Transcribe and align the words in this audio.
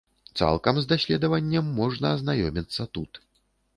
Цалкам 0.39 0.79
з 0.85 0.89
даследаваннем 0.93 1.69
можна 1.81 2.15
азнаёміцца 2.17 2.91
тут. 2.97 3.11